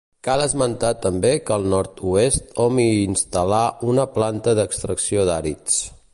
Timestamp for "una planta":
3.93-4.57